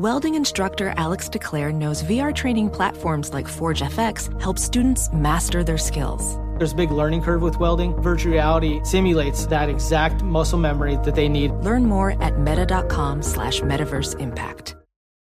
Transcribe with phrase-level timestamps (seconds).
[0.00, 5.76] Welding instructor Alex DeClaire knows VR training platforms like Forge FX help students master their
[5.76, 6.38] skills.
[6.56, 7.94] There's a big learning curve with welding.
[8.00, 11.50] Virtual reality simulates that exact muscle memory that they need.
[11.50, 14.74] Learn more at meta.com slash metaverse impact.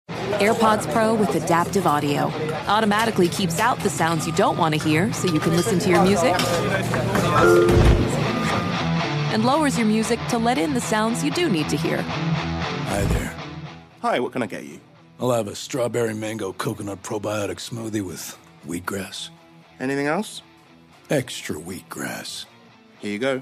[0.09, 2.25] AirPods Pro with adaptive audio
[2.68, 5.89] automatically keeps out the sounds you don't want to hear so you can listen to
[5.89, 6.36] your music
[9.34, 12.00] and lowers your music to let in the sounds you do need to hear.
[12.04, 13.46] Hi there.
[14.02, 14.79] Hi, what can I get you?
[15.20, 19.30] I'll have a strawberry mango coconut probiotic smoothie with wheatgrass.
[19.80, 20.44] Anything else?
[21.09, 22.45] Extra wheatgrass.
[22.99, 23.41] Here you go.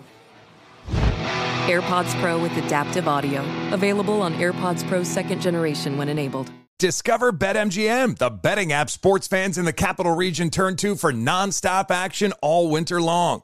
[1.68, 3.44] AirPods Pro with adaptive audio.
[3.74, 6.52] Available on AirPods Pro second generation when enabled.
[6.80, 11.90] Discover BetMGM, the betting app sports fans in the capital region turn to for nonstop
[11.90, 13.44] action all winter long.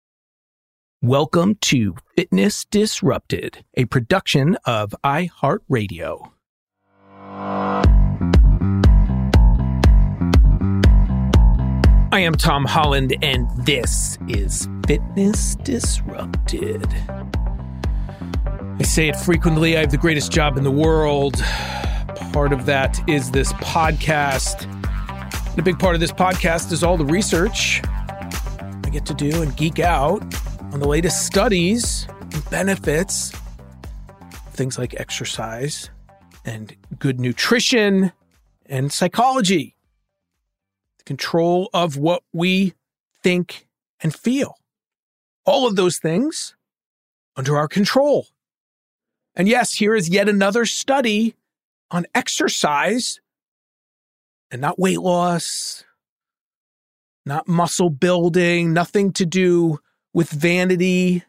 [1.03, 6.29] Welcome to Fitness Disrupted, a production of iHeartRadio.
[12.11, 16.85] I am Tom Holland, and this is Fitness Disrupted.
[17.09, 21.43] I say it frequently I have the greatest job in the world.
[22.31, 24.71] Part of that is this podcast.
[25.49, 29.41] And a big part of this podcast is all the research I get to do
[29.41, 30.21] and geek out
[30.71, 33.31] on the latest studies and benefits
[34.51, 35.89] things like exercise
[36.45, 38.11] and good nutrition
[38.67, 39.75] and psychology,
[40.97, 42.73] the control of what we
[43.23, 43.67] think
[44.01, 44.55] and feel.
[45.45, 46.55] All of those things
[47.35, 48.27] under our control.
[49.35, 51.35] And yes, here is yet another study
[51.89, 53.19] on exercise
[54.51, 55.83] and not weight loss,
[57.25, 59.79] not muscle building, nothing to do
[60.13, 61.23] with vanity,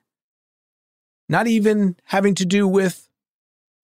[1.28, 3.08] not even having to do with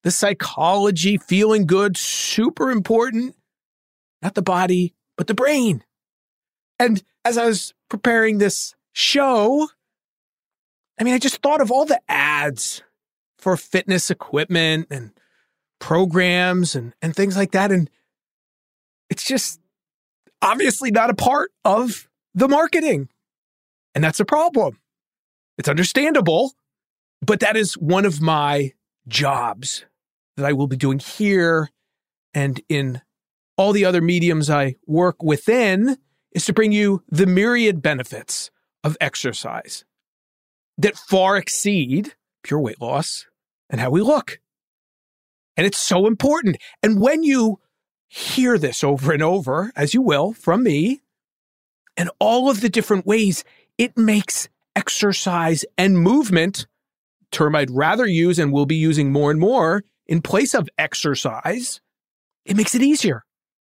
[0.02, 3.34] the psychology, feeling good, super important.
[4.22, 5.84] Not the body, but the brain.
[6.78, 9.68] And as I was preparing this show,
[10.98, 12.82] I mean, I just thought of all the ads
[13.38, 15.12] for fitness equipment and
[15.78, 17.70] programs and, and things like that.
[17.70, 17.88] And
[19.08, 19.60] it's just
[20.42, 23.08] obviously not a part of the marketing.
[23.94, 24.78] And that's a problem.
[25.58, 26.52] It's understandable,
[27.20, 28.72] but that is one of my
[29.08, 29.84] jobs
[30.36, 31.68] that I will be doing here
[32.32, 33.02] and in
[33.56, 35.98] all the other mediums I work within
[36.32, 38.50] is to bring you the myriad benefits
[38.84, 39.84] of exercise
[40.78, 42.14] that far exceed
[42.44, 43.26] pure weight loss
[43.68, 44.38] and how we look.
[45.56, 46.56] And it's so important.
[46.84, 47.58] And when you
[48.06, 51.02] hear this over and over, as you will from me,
[51.96, 53.42] and all of the different ways
[53.76, 54.48] it makes
[54.78, 56.66] exercise and movement,
[57.32, 61.80] term I'd rather use and will be using more and more in place of exercise,
[62.44, 63.24] it makes it easier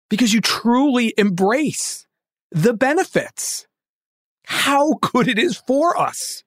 [0.09, 2.05] because you truly embrace
[2.51, 3.65] the benefits.
[4.43, 6.43] How good it is for us.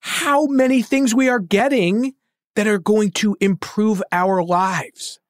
[0.00, 2.14] How many things we are getting
[2.54, 5.20] that are going to improve our lives.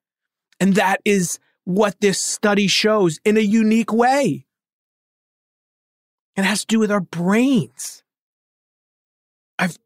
[0.60, 4.46] And that is what this study shows in a unique way.
[6.36, 8.02] It has to do with our brains.
[9.58, 9.78] I've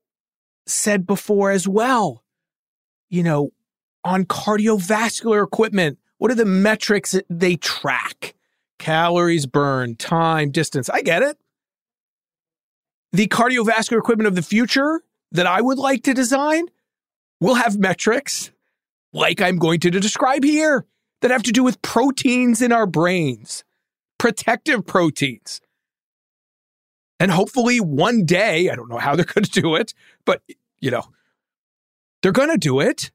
[0.66, 2.22] said before as well,
[3.08, 3.50] you know,
[4.04, 8.34] on cardiovascular equipment, what are the metrics that they track?
[8.78, 10.88] Calories burned, time, distance.
[10.88, 11.38] I get it.
[13.12, 15.02] The cardiovascular equipment of the future
[15.32, 16.66] that I would like to design
[17.40, 18.52] will have metrics
[19.12, 20.86] like I'm going to describe here
[21.20, 23.64] that have to do with proteins in our brains,
[24.18, 25.60] protective proteins.
[27.18, 30.42] And hopefully one day, I don't know how they're going to do it, but
[30.80, 31.04] you know,
[32.22, 33.10] they're going to do it.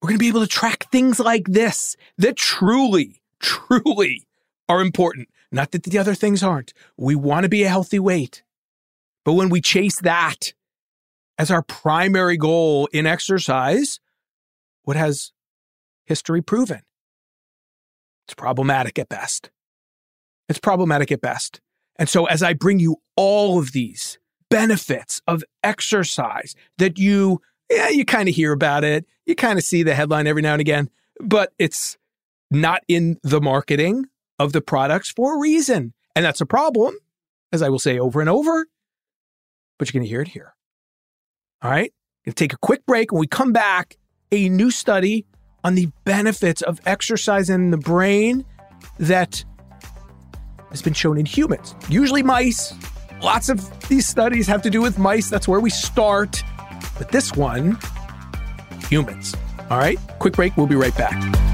[0.00, 4.26] We're going to be able to track things like this that truly, truly
[4.68, 5.28] are important.
[5.50, 6.74] Not that the other things aren't.
[6.96, 8.42] We want to be a healthy weight,
[9.24, 10.52] But when we chase that
[11.38, 14.00] as our primary goal in exercise,
[14.82, 15.32] what has
[16.04, 16.82] history proven?
[18.26, 19.50] It's problematic at best.
[20.48, 21.60] It's problematic at best.
[21.96, 24.18] And so, as I bring you all of these
[24.50, 29.64] benefits of exercise that you, yeah, you kind of hear about it, you kind of
[29.64, 31.96] see the headline every now and again, but it's
[32.50, 34.06] not in the marketing
[34.38, 35.92] of the products for a reason.
[36.14, 36.96] And that's a problem,
[37.52, 38.66] as I will say over and over,
[39.78, 40.54] but you're going to hear it here.
[41.62, 41.92] All right.
[42.26, 43.12] To take a quick break.
[43.12, 43.96] When we come back,
[44.32, 45.26] a new study
[45.62, 48.44] on the benefits of exercise in the brain
[48.98, 49.44] that
[50.74, 52.74] has been shown in humans, usually mice.
[53.22, 55.30] Lots of these studies have to do with mice.
[55.30, 56.42] That's where we start.
[56.98, 57.78] But this one,
[58.88, 59.36] humans.
[59.70, 59.98] All right.
[60.18, 60.56] Quick break.
[60.56, 61.53] We'll be right back.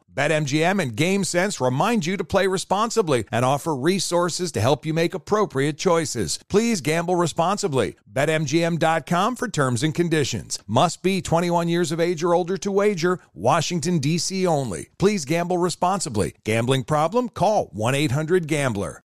[0.13, 5.13] BetMGM and GameSense remind you to play responsibly and offer resources to help you make
[5.13, 6.39] appropriate choices.
[6.49, 7.95] Please gamble responsibly.
[8.11, 10.59] BetMGM.com for terms and conditions.
[10.67, 13.19] Must be 21 years of age or older to wager.
[13.33, 14.45] Washington, D.C.
[14.45, 14.89] only.
[14.97, 16.35] Please gamble responsibly.
[16.43, 17.29] Gambling problem?
[17.29, 19.01] Call 1 800 Gambler.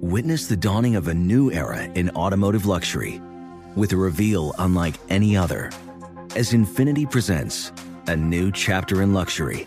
[0.00, 3.20] Witness the dawning of a new era in automotive luxury
[3.74, 5.72] with a reveal unlike any other
[6.36, 7.72] as Infiniti presents
[8.06, 9.66] a new chapter in luxury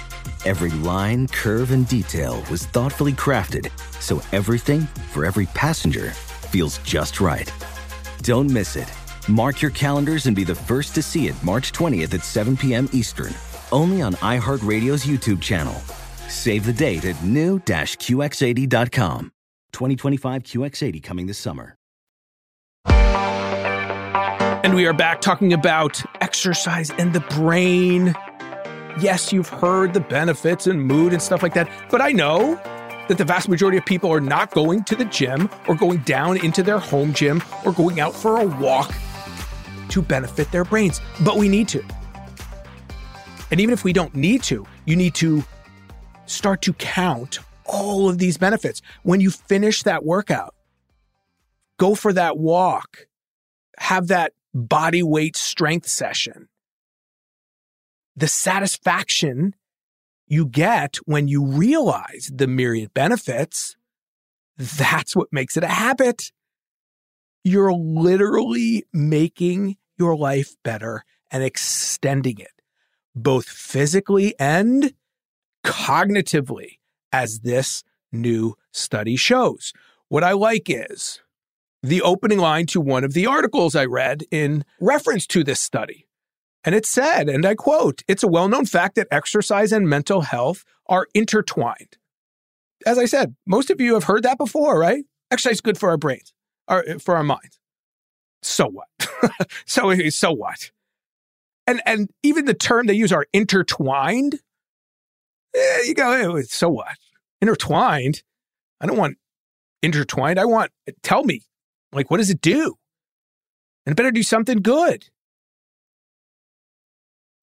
[0.45, 6.09] Every line, curve, and detail was thoughtfully crafted so everything for every passenger
[6.49, 7.53] feels just right.
[8.23, 8.91] Don't miss it.
[9.27, 12.89] Mark your calendars and be the first to see it March 20th at 7 p.m.
[12.91, 13.35] Eastern,
[13.71, 15.75] only on iHeartRadio's YouTube channel.
[16.27, 19.31] Save the date at new-QX80.com.
[19.73, 21.75] 2025 QX80 coming this summer.
[24.63, 28.13] And we are back talking about exercise and the brain.
[28.99, 32.55] Yes, you've heard the benefits and mood and stuff like that, but I know
[33.07, 36.37] that the vast majority of people are not going to the gym or going down
[36.43, 38.93] into their home gym or going out for a walk
[39.89, 40.99] to benefit their brains.
[41.23, 41.83] But we need to.
[43.49, 45.43] And even if we don't need to, you need to
[46.25, 48.81] start to count all of these benefits.
[49.03, 50.55] When you finish that workout,
[51.77, 53.07] go for that walk,
[53.77, 56.47] have that body weight strength session
[58.15, 59.55] the satisfaction
[60.27, 63.75] you get when you realize the myriad benefits,
[64.57, 66.31] that's what makes it a habit.
[67.43, 72.61] You're literally making your life better and extending it,
[73.15, 74.93] both physically and
[75.65, 76.77] cognitively,
[77.11, 79.73] as this new study shows.
[80.07, 81.21] What I like is
[81.83, 86.07] the opening line to one of the articles I read in reference to this study.
[86.63, 90.21] And it said, and I quote, it's a well known fact that exercise and mental
[90.21, 91.97] health are intertwined.
[92.85, 95.05] As I said, most of you have heard that before, right?
[95.31, 96.33] Exercise is good for our brains,
[96.67, 97.59] or for our minds.
[98.41, 98.87] So what?
[99.65, 100.71] so so what?
[101.67, 104.39] And and even the term they use are intertwined.
[105.55, 106.97] Eh, you go, eh, so what?
[107.41, 108.23] Intertwined?
[108.79, 109.17] I don't want
[109.81, 110.39] intertwined.
[110.39, 110.71] I want
[111.03, 111.41] tell me
[111.93, 112.77] Like, what does it do?
[113.85, 115.09] And it better do something good.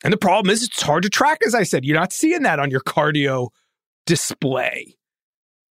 [0.04, 1.84] And the problem is, it's hard to track, as I said.
[1.84, 3.48] You're not seeing that on your cardio
[4.06, 4.96] display,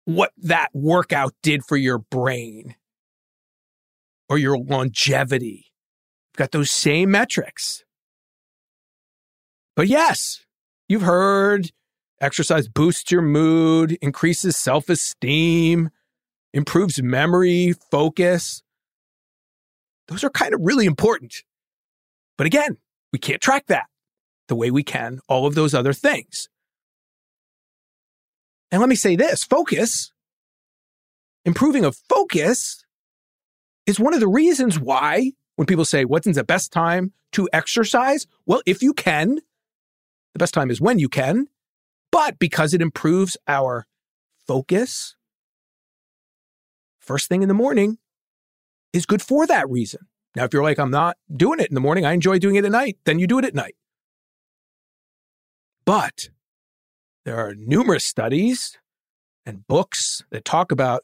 [0.06, 2.76] what that workout did for your brain
[4.30, 5.72] or your longevity.
[6.32, 7.84] You've got those same metrics.
[9.76, 10.46] But yes,
[10.88, 11.72] you've heard
[12.22, 15.90] exercise boosts your mood, increases self esteem,
[16.54, 18.64] improves memory, focus.
[20.08, 21.44] Those are kind of really important.
[22.38, 22.78] But again,
[23.12, 23.86] we can't track that
[24.48, 26.50] the way we can all of those other things.
[28.72, 30.12] And let me say this focus,
[31.46, 32.84] improving of focus
[33.86, 38.26] is one of the reasons why when people say, what's the best time to exercise?
[38.46, 39.36] Well, if you can,
[40.34, 41.48] the best time is when you can,
[42.12, 43.86] but because it improves our
[44.48, 45.16] focus,
[47.00, 47.98] first thing in the morning
[48.92, 50.08] is good for that reason.
[50.36, 52.66] Now, if you're like, I'm not doing it in the morning, I enjoy doing it
[52.66, 53.76] at night, then you do it at night.
[55.86, 56.30] But
[57.26, 58.78] there are numerous studies
[59.46, 61.04] and books that talk about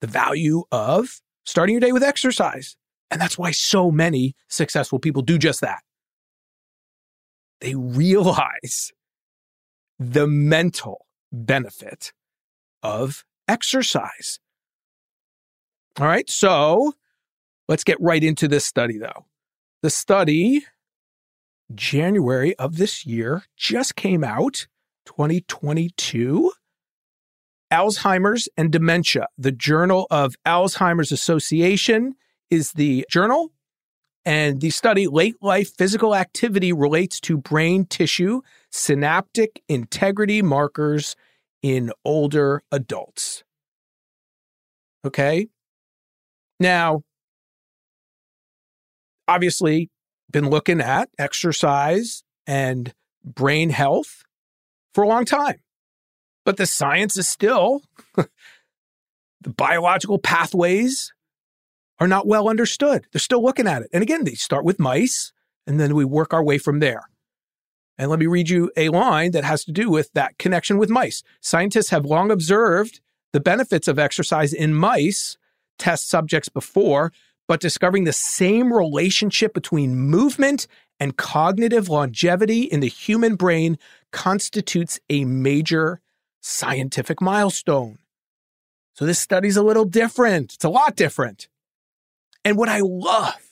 [0.00, 2.76] the value of starting your day with exercise.
[3.10, 5.82] And that's why so many successful people do just that.
[7.60, 8.92] They realize
[9.98, 12.12] the mental benefit
[12.82, 14.38] of exercise.
[15.98, 16.94] All right, so
[17.68, 19.26] let's get right into this study though.
[19.82, 20.64] The study
[21.74, 24.66] January of this year just came out,
[25.06, 26.52] 2022.
[27.72, 29.28] Alzheimer's and Dementia.
[29.38, 32.14] The Journal of Alzheimer's Association
[32.50, 33.52] is the journal.
[34.24, 41.16] And the study, Late Life Physical Activity, relates to brain tissue synaptic integrity markers
[41.62, 43.44] in older adults.
[45.04, 45.48] Okay.
[46.58, 47.02] Now,
[49.26, 49.88] obviously,
[50.30, 52.94] been looking at exercise and
[53.24, 54.24] brain health
[54.94, 55.60] for a long time.
[56.44, 57.82] But the science is still,
[58.16, 61.12] the biological pathways
[61.98, 63.06] are not well understood.
[63.12, 63.90] They're still looking at it.
[63.92, 65.32] And again, they start with mice
[65.66, 67.02] and then we work our way from there.
[67.98, 70.88] And let me read you a line that has to do with that connection with
[70.88, 71.22] mice.
[71.40, 73.00] Scientists have long observed
[73.32, 75.36] the benefits of exercise in mice
[75.78, 77.12] test subjects before,
[77.50, 80.68] but discovering the same relationship between movement
[81.00, 83.76] and cognitive longevity in the human brain
[84.12, 86.00] constitutes a major
[86.40, 87.98] scientific milestone.
[88.94, 90.54] So this study's a little different.
[90.54, 91.48] It's a lot different.
[92.44, 93.42] And what I love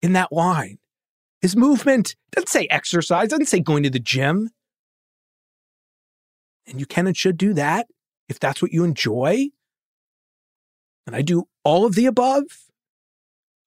[0.00, 0.78] in that line
[1.42, 2.14] is movement.
[2.30, 4.50] Doesn't say exercise, doesn't say going to the gym.
[6.68, 7.88] And you can and should do that
[8.28, 9.48] if that's what you enjoy.
[11.04, 12.44] And I do all of the above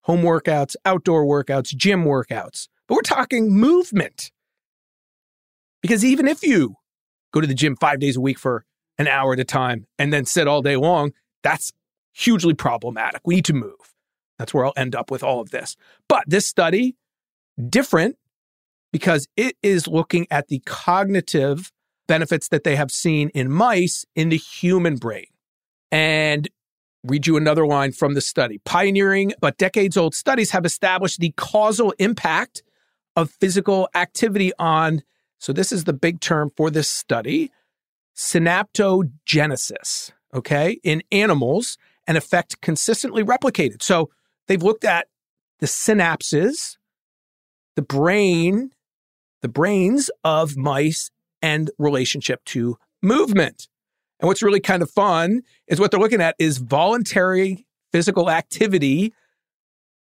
[0.04, 2.68] home workouts, outdoor workouts, gym workouts.
[2.88, 4.32] But we're talking movement.
[5.82, 6.76] Because even if you
[7.34, 8.66] go to the gym five days a week for
[8.98, 11.72] an hour at a time and then sit all day long, that's
[12.14, 13.22] hugely problematic.
[13.26, 13.94] We need to move.
[14.38, 15.76] That's where I'll end up with all of this.
[16.08, 16.96] But this study,
[17.70, 18.18] different
[18.92, 21.72] because it is looking at the cognitive
[22.08, 25.28] benefits that they have seen in mice in the human brain.
[25.92, 26.50] And
[27.04, 28.60] read you another line from the study.
[28.66, 32.64] Pioneering but decades old studies have established the causal impact
[33.16, 35.04] of physical activity on,
[35.38, 37.52] so this is the big term for this study,
[38.16, 43.82] synaptogenesis, okay, in animals, an effect consistently replicated.
[43.82, 44.10] So
[44.48, 45.08] they've looked at
[45.60, 46.78] the synapses,
[47.76, 48.72] the brain,
[49.42, 53.68] the brains of mice and relationship to movement.
[54.24, 59.14] And what's really kind of fun is what they're looking at is voluntary physical activity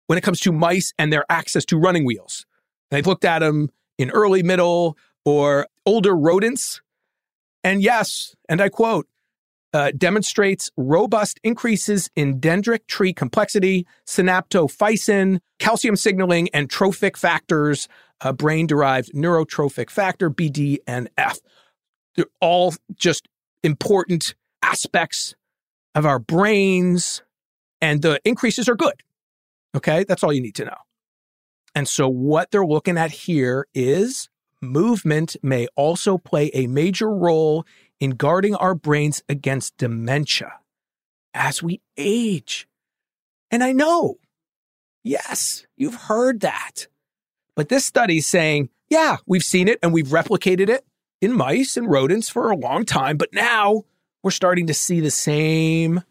[0.08, 2.44] when it comes to mice and their access to running wheels.
[2.90, 6.80] They've looked at them in early, middle, or older rodents.
[7.62, 9.06] And yes, and I quote,
[9.72, 17.86] uh, demonstrates robust increases in dendritic tree complexity, synaptophysin, calcium signaling, and trophic factors,
[18.22, 21.38] uh, brain derived neurotrophic factor, BDNF.
[22.16, 23.28] They're all just
[23.62, 25.34] important aspects
[25.94, 27.22] of our brains,
[27.80, 29.02] and the increases are good.
[29.76, 30.76] Okay, that's all you need to know.
[31.74, 34.28] And so, what they're looking at here is
[34.60, 37.64] movement may also play a major role
[38.00, 40.52] in guarding our brains against dementia
[41.34, 42.66] as we age.
[43.50, 44.18] And I know,
[45.04, 46.86] yes, you've heard that.
[47.54, 50.84] But this study is saying, yeah, we've seen it and we've replicated it
[51.20, 53.84] in mice and rodents for a long time, but now
[54.22, 56.02] we're starting to see the same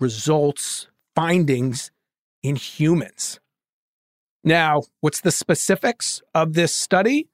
[0.00, 1.90] results, findings
[2.42, 3.38] in humans.
[4.44, 7.28] Now, what's the specifics of this study?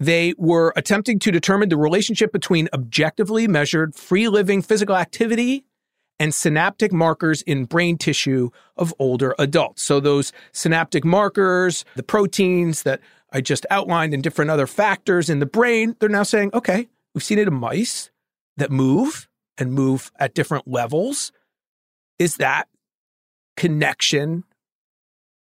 [0.00, 5.64] They were attempting to determine the relationship between objectively measured free living physical activity
[6.20, 9.82] and synaptic markers in brain tissue of older adults.
[9.82, 13.00] So, those synaptic markers, the proteins that
[13.32, 17.24] I just outlined, and different other factors in the brain, they're now saying, okay, we've
[17.24, 18.10] seen it in mice
[18.56, 21.32] that move and move at different levels.
[22.18, 22.68] Is that
[23.56, 24.44] connection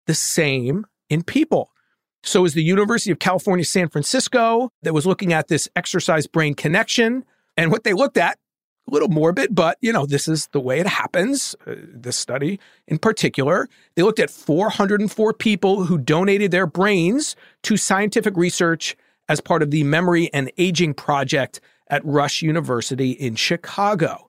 [0.06, 1.70] the same in people?
[2.22, 6.54] So is the University of California, San Francisco that was looking at this exercise brain
[6.54, 7.24] connection.
[7.56, 8.38] And what they looked at,
[8.92, 11.56] little morbid, but you know, this is the way it happens.
[11.66, 17.76] Uh, this study in particular, they looked at 404 people who donated their brains to
[17.76, 18.96] scientific research
[19.28, 24.28] as part of the Memory and Aging Project at Rush University in Chicago.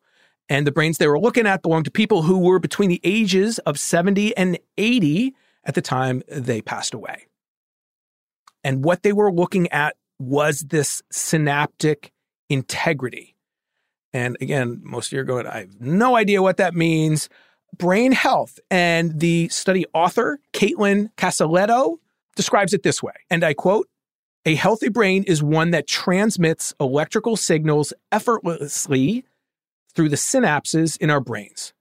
[0.50, 3.60] And the brains they were looking at belonged to people who were between the ages
[3.60, 5.34] of 70 and 80
[5.66, 7.28] at the time they passed away.
[8.64, 12.12] And what they were looking at was this synaptic
[12.50, 13.33] integrity.
[14.14, 17.30] And again, most of you are going, I have no idea what that means.
[17.78, 18.60] Brain health.
[18.70, 21.98] And the study author, Kaitlin Casaletto,
[22.36, 23.14] describes it this way.
[23.30, 23.90] And I quote,
[24.46, 29.24] a healthy brain is one that transmits electrical signals effortlessly
[29.96, 31.74] through the synapses in our brains.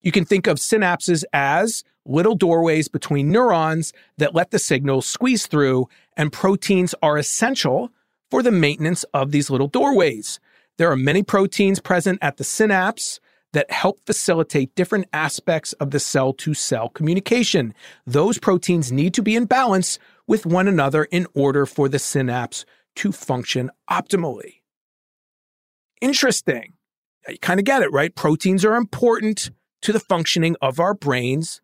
[0.00, 5.46] You can think of synapses as little doorways between neurons that let the signals squeeze
[5.46, 7.90] through, and proteins are essential
[8.30, 10.40] for the maintenance of these little doorways.
[10.78, 13.20] There are many proteins present at the synapse
[13.52, 17.72] that help facilitate different aspects of the cell to cell communication.
[18.06, 22.64] Those proteins need to be in balance with one another in order for the synapse
[22.96, 24.62] to function optimally.
[26.00, 26.74] Interesting.
[27.28, 28.14] You kind of get it, right?
[28.14, 29.50] Proteins are important
[29.82, 31.60] to the functioning of our brains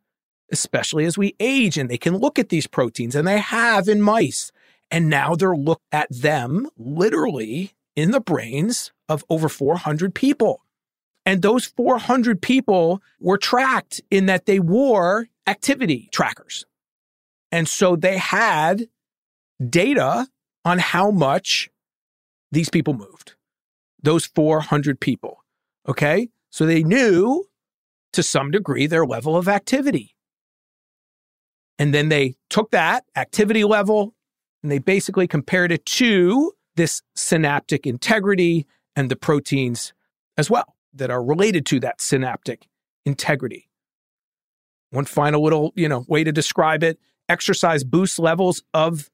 [0.50, 1.78] especially as we age.
[1.78, 4.52] And they can look at these proteins, and they have in mice.
[4.90, 10.62] And now they're look at them literally in the brains of over 400 people.
[11.26, 16.64] And those 400 people were tracked in that they wore activity trackers.
[17.52, 18.86] And so they had
[19.68, 20.28] data
[20.64, 21.68] on how much
[22.52, 23.34] these people moved,
[24.02, 25.44] those 400 people.
[25.88, 26.28] Okay.
[26.50, 27.44] So they knew
[28.12, 30.14] to some degree their level of activity.
[31.78, 34.14] And then they took that activity level
[34.62, 38.66] and they basically compared it to this synaptic integrity
[38.96, 39.92] and the proteins
[40.36, 42.66] as well that are related to that synaptic
[43.04, 43.68] integrity.
[44.90, 46.98] One final little, you know, way to describe it,
[47.28, 49.10] exercise boosts levels of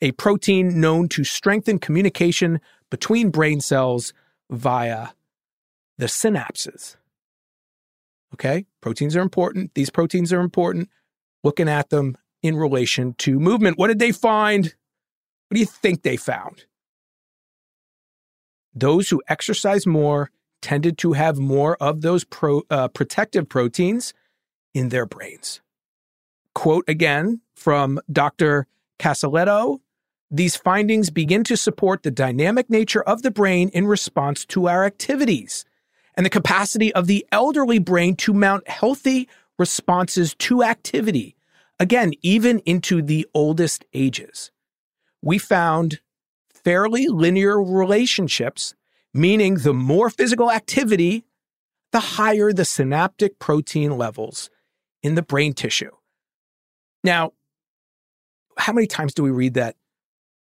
[0.00, 4.12] a protein known to strengthen communication between brain cells
[4.50, 5.08] via
[5.96, 6.96] the synapses.
[8.34, 8.66] Okay?
[8.80, 9.74] Proteins are important.
[9.74, 10.90] These proteins are important
[11.42, 13.78] looking at them in relation to movement.
[13.78, 14.64] What did they find?
[14.64, 16.66] What do you think they found?
[18.74, 24.12] Those who exercise more tended to have more of those pro, uh, protective proteins
[24.74, 25.60] in their brains.
[26.54, 28.66] Quote again from Dr.
[28.98, 29.80] Casaletto
[30.30, 34.84] These findings begin to support the dynamic nature of the brain in response to our
[34.84, 35.64] activities
[36.14, 41.36] and the capacity of the elderly brain to mount healthy responses to activity,
[41.78, 44.50] again, even into the oldest ages.
[45.22, 46.00] We found
[46.64, 48.74] fairly linear relationships,
[49.14, 51.24] meaning the more physical activity,
[51.92, 54.50] the higher the synaptic protein levels
[55.02, 55.90] in the brain tissue.
[57.04, 57.32] Now,
[58.56, 59.76] how many times do we read that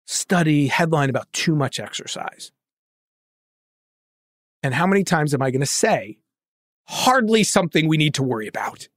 [0.05, 2.51] study headline about too much exercise?
[4.63, 6.17] And how many times am I going to say,
[6.85, 8.87] hardly something we need to worry about?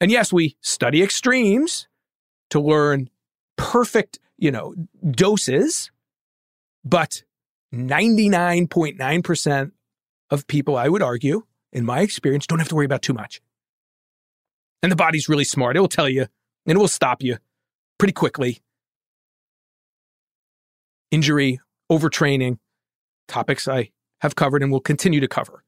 [0.00, 1.88] And yes, we study extremes
[2.50, 3.10] to learn
[3.56, 4.74] perfect, you know,
[5.10, 5.90] doses,
[6.84, 7.22] but
[7.74, 9.72] 99.9%
[10.30, 13.40] of people, I would argue, in my experience, don't have to worry about too much.
[14.82, 15.76] And the body's really smart.
[15.76, 16.26] It will tell you
[16.66, 17.38] and it will stop you
[17.98, 18.62] pretty quickly.
[21.10, 22.58] Injury, overtraining,
[23.28, 23.90] topics I
[24.20, 25.64] have covered and will continue to cover.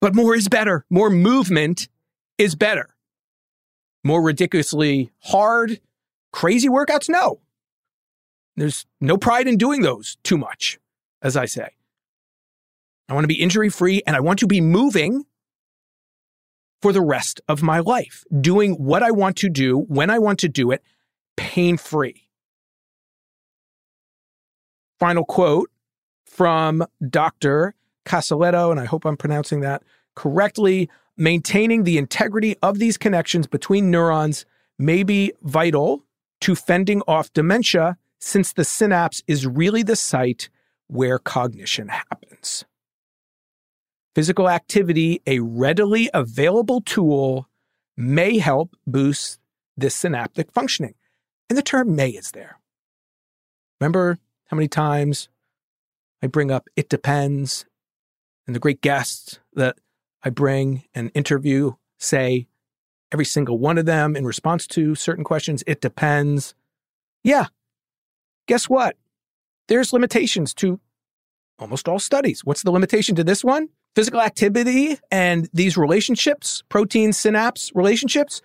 [0.00, 0.84] But more is better.
[0.90, 1.88] More movement
[2.38, 2.94] is better.
[4.04, 5.80] More ridiculously hard,
[6.32, 7.08] crazy workouts?
[7.08, 7.40] No.
[8.56, 10.78] There's no pride in doing those too much,
[11.22, 11.68] as I say.
[13.08, 15.24] I want to be injury free and I want to be moving
[16.80, 20.40] for the rest of my life, doing what I want to do when I want
[20.40, 20.82] to do it,
[21.36, 22.28] pain free.
[24.98, 25.70] Final quote
[26.26, 27.74] from Dr.
[28.04, 29.82] Casaletto, and I hope I'm pronouncing that
[30.14, 30.90] correctly.
[31.16, 34.46] maintaining the integrity of these connections between neurons
[34.78, 36.02] may be vital
[36.42, 40.48] to fending off dementia since the synapse is really the site
[40.88, 42.64] where cognition happens.
[44.14, 47.48] Physical activity, a readily available tool,
[47.96, 49.38] may help boost
[49.76, 50.94] this synaptic functioning.
[51.48, 52.58] And the term may is there.
[53.80, 55.28] Remember how many times
[56.22, 57.66] I bring up it depends,
[58.46, 59.76] and the great guests that
[60.22, 62.46] I bring and interview say
[63.12, 66.54] every single one of them in response to certain questions, it depends.
[67.22, 67.46] Yeah.
[68.48, 68.96] Guess what?
[69.68, 70.80] There's limitations to
[71.58, 72.44] almost all studies.
[72.44, 73.68] What's the limitation to this one?
[73.94, 78.40] Physical activity and these relationships, protein synapse relationships,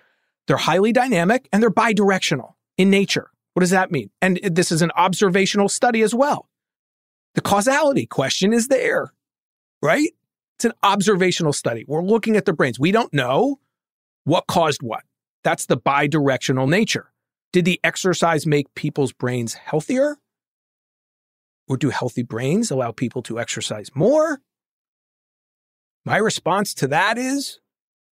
[0.46, 3.32] they're highly dynamic and they're bidirectional in nature.
[3.54, 4.12] What does that mean?
[4.22, 6.48] And this is an observational study as well.
[7.34, 9.14] The causality question is there,
[9.82, 10.10] right?
[10.58, 11.86] It's an observational study.
[11.88, 12.80] We're looking at the brains.
[12.80, 13.60] We don't know
[14.28, 15.04] what caused what.
[15.46, 17.14] That's the bidirectional nature.
[17.54, 20.18] Did the exercise make people's brains healthier?
[21.70, 24.42] Or do healthy brains allow people to exercise more?
[26.04, 27.60] My response to that is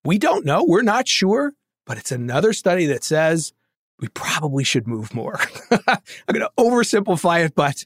[0.06, 0.64] we don't know.
[0.66, 1.54] We're not sure,
[1.86, 3.52] but it's another study that says
[4.00, 5.40] we probably should move more.
[5.72, 7.86] I'm going to oversimplify it, but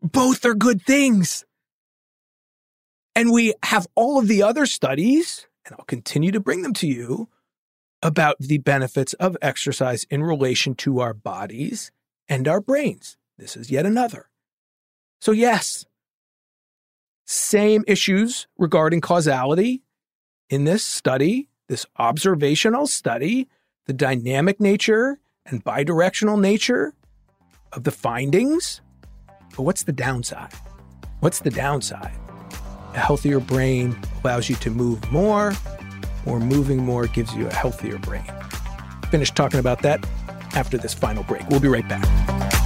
[0.00, 1.44] both are good things.
[3.16, 6.86] And we have all of the other studies, and I'll continue to bring them to
[6.86, 7.28] you,
[8.02, 11.90] about the benefits of exercise in relation to our bodies
[12.28, 13.16] and our brains.
[13.38, 14.28] This is yet another.
[15.20, 15.84] So, yes,
[17.24, 19.82] same issues regarding causality
[20.48, 23.48] in this study, this observational study,
[23.86, 26.94] the dynamic nature and bidirectional nature
[27.72, 28.80] of the findings.
[29.56, 30.52] But what's the downside?
[31.20, 32.16] What's the downside?
[32.94, 35.52] A healthier brain allows you to move more,
[36.26, 38.24] or moving more gives you a healthier brain.
[39.10, 40.04] Finish talking about that
[40.54, 41.48] after this final break.
[41.48, 42.65] We'll be right back.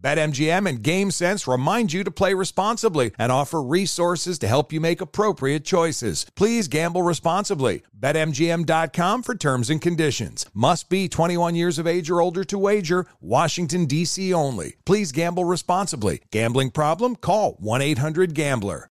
[0.00, 5.00] BetMGM and GameSense remind you to play responsibly and offer resources to help you make
[5.00, 6.24] appropriate choices.
[6.36, 7.82] Please gamble responsibly.
[7.98, 10.46] BetMGM.com for terms and conditions.
[10.54, 13.06] Must be 21 years of age or older to wager.
[13.20, 14.32] Washington, D.C.
[14.32, 14.76] only.
[14.84, 16.20] Please gamble responsibly.
[16.30, 17.16] Gambling problem?
[17.16, 18.88] Call 1 800 Gambler.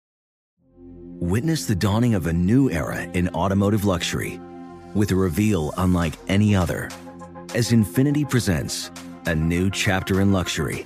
[1.19, 4.39] Witness the dawning of a new era in automotive luxury
[4.93, 6.91] with a reveal unlike any other
[7.55, 8.91] as Infiniti presents
[9.25, 10.85] a new chapter in luxury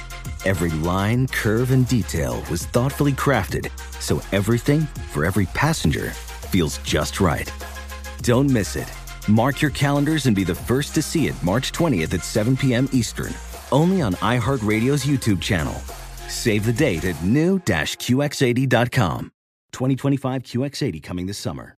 [0.45, 6.09] Every line, curve, and detail was thoughtfully crafted so everything for every passenger
[6.49, 7.53] feels just right.
[8.23, 8.91] Don't miss it.
[9.27, 12.89] Mark your calendars and be the first to see it March 20th at 7 p.m.
[12.91, 13.31] Eastern,
[13.71, 15.75] only on iHeartRadio's YouTube channel.
[16.27, 19.31] Save the date at new-QX80.com.
[19.73, 21.75] 2025 QX80 coming this summer.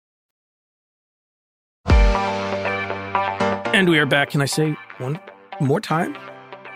[3.73, 4.29] And we are back.
[4.29, 5.19] Can I say one
[5.59, 6.15] more time?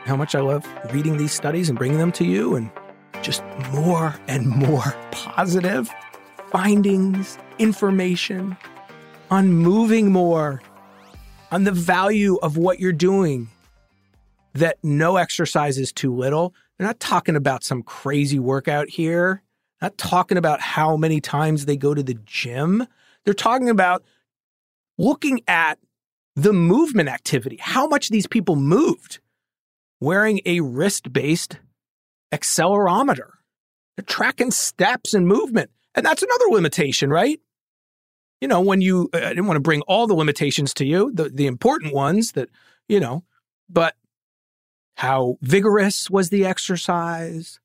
[0.08, 2.72] How much I love reading these studies and bringing them to you, and
[3.22, 5.90] just more and more positive
[6.52, 8.58] findings, information
[9.30, 10.62] on moving more,
[11.52, 13.50] on the value of what you're doing,
[14.54, 16.54] that no exercise is too little.
[16.78, 19.42] They're not talking about some crazy workout here,
[19.82, 22.88] not talking about how many times they go to the gym.
[23.24, 24.04] They're talking about
[24.98, 25.78] looking at
[26.36, 29.20] the movement activity, how much these people moved,
[30.00, 31.60] wearing a wrist based
[32.32, 33.30] accelerometer.
[33.96, 35.72] They're tracking steps and movement.
[35.96, 37.40] And that's another limitation, right?
[38.42, 41.12] You know, when you, uh, I didn't want to bring all the limitations to you,
[41.12, 42.50] the, the important ones that,
[42.88, 43.24] you know,
[43.68, 43.96] but
[44.98, 47.60] how vigorous was the exercise?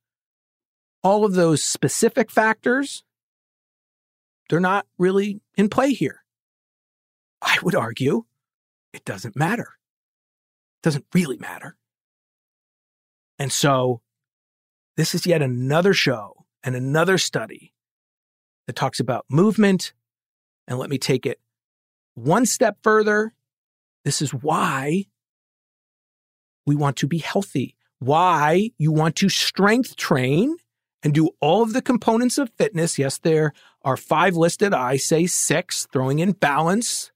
[1.02, 3.04] All of those specific factors,
[4.48, 6.24] they're not really in play here.
[7.42, 8.24] I would argue
[8.92, 9.68] it doesn't matter.
[10.78, 11.76] It doesn't really matter.
[13.42, 14.02] And so
[14.96, 17.74] this is yet another show and another study
[18.68, 19.94] that talks about movement.
[20.68, 21.40] And let me take it
[22.14, 23.34] one step further.
[24.04, 25.06] This is why
[26.66, 30.54] we want to be healthy, why you want to strength train
[31.02, 32.96] and do all of the components of fitness.
[32.96, 34.72] Yes, there are five listed.
[34.72, 37.10] I say six, throwing in balance.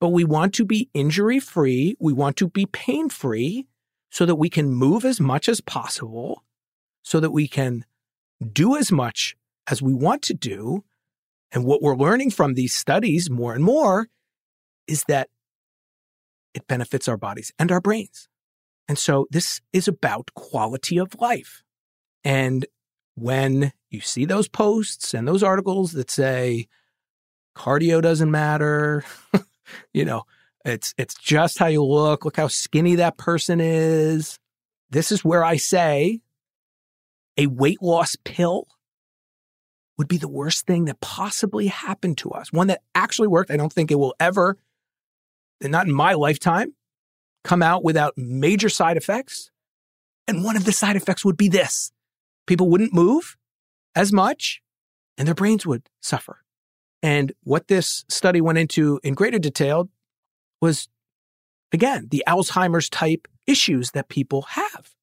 [0.00, 1.94] But we want to be injury free.
[2.00, 3.66] We want to be pain free
[4.12, 6.44] so that we can move as much as possible,
[7.02, 7.86] so that we can
[8.52, 9.34] do as much
[9.66, 10.84] as we want to do.
[11.50, 14.08] And what we're learning from these studies more and more
[14.86, 15.30] is that
[16.52, 18.28] it benefits our bodies and our brains.
[18.86, 21.62] And so this is about quality of life.
[22.22, 22.66] And
[23.14, 26.68] when you see those posts and those articles that say
[27.56, 29.04] cardio doesn't matter,
[29.94, 30.24] you know,
[30.64, 34.38] it's it's just how you look, look how skinny that person is.
[34.90, 36.20] This is where I say
[37.36, 38.68] a weight loss pill
[39.98, 42.52] would be the worst thing that possibly happened to us.
[42.52, 43.50] One that actually worked.
[43.50, 44.56] I don't think it will ever,
[45.60, 46.74] not in my lifetime,
[47.44, 49.50] come out without major side effects.
[50.28, 51.92] And one of the side effects would be this
[52.46, 53.36] people wouldn't move
[53.94, 54.62] as much
[55.18, 56.38] and their brains would suffer.
[57.02, 59.88] And what this study went into in greater detail
[60.62, 60.88] was,
[61.72, 64.94] again, the Alzheimer's type issues that people have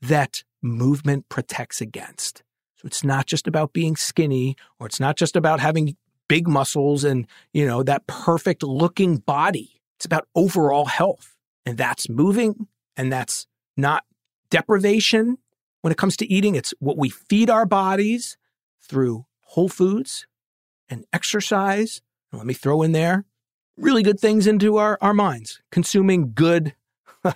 [0.00, 2.42] that movement protects against.
[2.76, 5.96] So it's not just about being skinny or it's not just about having
[6.28, 9.80] big muscles and, you know, that perfect looking body.
[9.98, 11.36] It's about overall health.
[11.64, 13.46] And that's moving and that's
[13.76, 14.04] not
[14.50, 15.38] deprivation
[15.82, 16.56] when it comes to eating.
[16.56, 18.36] It's what we feed our bodies
[18.80, 20.26] through whole foods
[20.88, 22.00] and exercise.
[22.32, 23.26] And let me throw in there
[23.76, 26.74] really good things into our, our minds, consuming good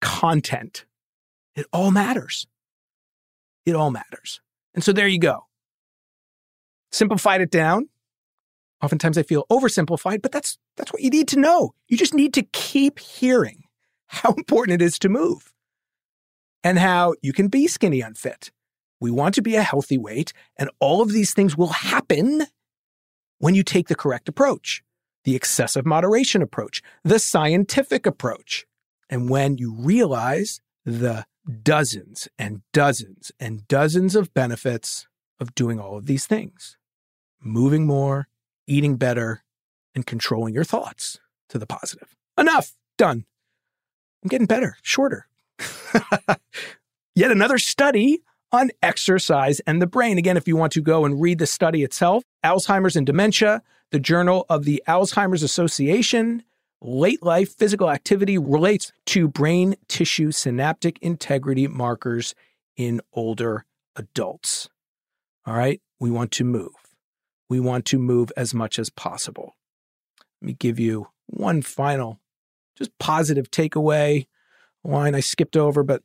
[0.00, 0.84] content.
[1.54, 2.46] It all matters.
[3.66, 4.40] It all matters.
[4.74, 5.46] And so there you go.
[6.92, 7.88] Simplified it down.
[8.82, 11.74] Oftentimes I feel oversimplified, but that's that's what you need to know.
[11.88, 13.64] You just need to keep hearing
[14.06, 15.52] how important it is to move
[16.64, 18.50] and how you can be skinny unfit.
[19.00, 22.46] We want to be a healthy weight, and all of these things will happen
[23.38, 24.82] when you take the correct approach
[25.24, 28.66] the excessive moderation approach, the scientific approach.
[29.08, 31.26] And when you realize the
[31.62, 36.76] dozens and dozens and dozens of benefits of doing all of these things,
[37.40, 38.28] moving more,
[38.66, 39.42] eating better,
[39.94, 42.14] and controlling your thoughts to the positive.
[42.38, 43.24] Enough, done.
[44.22, 45.26] I'm getting better, shorter.
[47.14, 50.18] Yet another study on exercise and the brain.
[50.18, 54.00] Again, if you want to go and read the study itself, Alzheimer's and Dementia, the
[54.00, 56.42] Journal of the Alzheimer's Association,
[56.80, 62.34] late life physical activity relates to brain tissue synaptic integrity markers
[62.76, 63.64] in older
[63.96, 64.68] adults.
[65.46, 66.72] All right, we want to move.
[67.48, 69.56] We want to move as much as possible.
[70.40, 72.20] Let me give you one final,
[72.76, 74.26] just positive takeaway
[74.84, 76.02] line I skipped over, but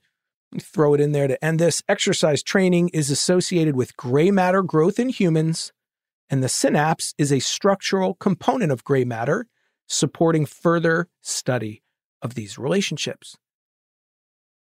[0.62, 1.82] throw it in there to end this.
[1.88, 5.72] Exercise training is associated with gray matter growth in humans,
[6.30, 9.48] and the synapse is a structural component of gray matter,
[9.88, 11.84] supporting further study
[12.22, 13.38] of these relationships.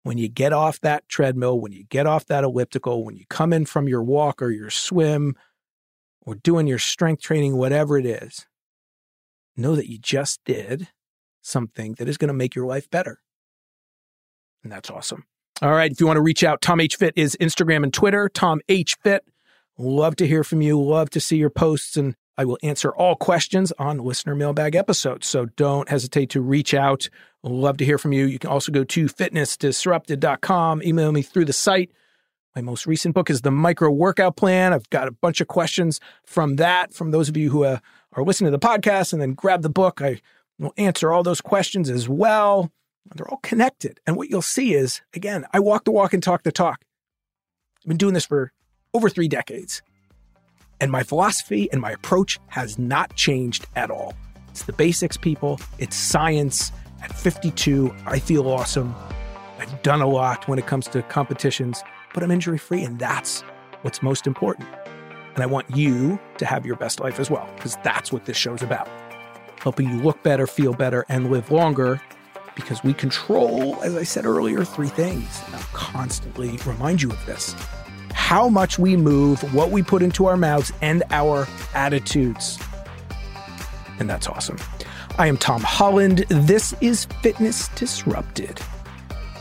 [0.03, 3.51] When you get off that treadmill, when you get off that elliptical, when you come
[3.51, 5.35] in from your walk or your swim
[6.21, 8.45] or doing your strength training, whatever it is,
[9.57, 10.89] know that you just did
[11.41, 13.19] something that is going to make your life better.
[14.63, 15.25] And that's awesome.
[15.61, 15.91] All right.
[15.91, 16.97] If you want to reach out, Tom H.
[16.97, 18.29] Fit is Instagram and Twitter.
[18.29, 18.95] Tom H.
[19.03, 19.23] Fit.
[19.77, 20.79] Love to hear from you.
[20.79, 21.97] Love to see your posts.
[21.97, 25.25] And I will answer all questions on listener mailbag episodes.
[25.25, 27.09] So don't hesitate to reach out.
[27.41, 28.25] Love to hear from you.
[28.25, 31.91] You can also go to fitnessdisrupted.com, email me through the site.
[32.55, 34.73] My most recent book is the Micro Workout Plan.
[34.73, 37.79] I've got a bunch of questions from that, from those of you who uh,
[38.13, 40.21] are listening to the podcast and then grab the book, I
[40.59, 42.71] will answer all those questions as well.
[43.15, 43.99] They're all connected.
[44.05, 46.83] And what you'll see is, again, I walk the walk and talk the talk.
[47.79, 48.51] I've been doing this for
[48.93, 49.81] over three decades.
[50.79, 54.13] And my philosophy and my approach has not changed at all.
[54.49, 55.59] It's the basics, people.
[55.79, 56.71] It's science.
[57.01, 58.95] At 52, I feel awesome.
[59.59, 63.41] I've done a lot when it comes to competitions, but I'm injury free, and that's
[63.81, 64.67] what's most important.
[65.35, 68.37] And I want you to have your best life as well, because that's what this
[68.37, 68.89] show's about
[69.59, 72.01] helping you look better, feel better, and live longer.
[72.57, 75.41] Because we control, as I said earlier, three things.
[75.45, 77.55] And I'll constantly remind you of this
[78.13, 82.57] how much we move, what we put into our mouths, and our attitudes.
[83.99, 84.57] And that's awesome.
[85.19, 86.25] I am Tom Holland.
[86.29, 88.59] This is Fitness Disrupted.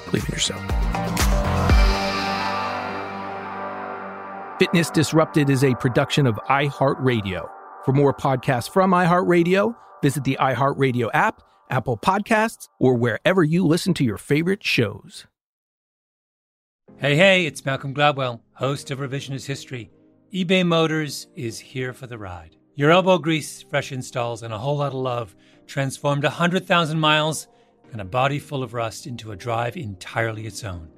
[0.05, 0.61] Believe in yourself.
[4.59, 7.49] Fitness Disrupted is a production of iHeartRadio.
[7.87, 13.95] For more podcasts from iHeartRadio, visit the iHeartRadio app, Apple Podcasts, or wherever you listen
[13.95, 15.27] to your favorite shows.
[16.99, 19.91] Hey, hey, it's Malcolm Gladwell, host of Revisionist History.
[20.33, 22.57] eBay Motors is here for the ride.
[22.75, 27.49] Your elbow grease, fresh installs, and a whole lot of love transformed a 100,000 miles
[27.93, 30.89] and a body full of rust into a drive entirely its own.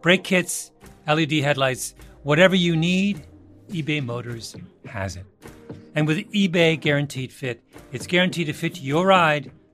[0.00, 0.72] Brake kits,
[1.06, 3.26] LED headlights, whatever you need,
[3.70, 5.26] eBay Motors has it.
[5.94, 7.62] And with eBay Guaranteed Fit,
[7.92, 9.50] it's guaranteed to fit your ride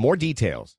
[0.00, 0.76] more details.